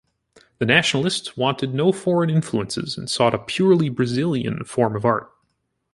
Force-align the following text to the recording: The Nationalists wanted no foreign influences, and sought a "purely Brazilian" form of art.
The 0.57 0.65
Nationalists 0.65 1.37
wanted 1.37 1.75
no 1.75 1.91
foreign 1.91 2.31
influences, 2.31 2.97
and 2.97 3.07
sought 3.07 3.35
a 3.35 3.37
"purely 3.37 3.89
Brazilian" 3.89 4.63
form 4.63 4.95
of 4.95 5.05
art. 5.05 5.31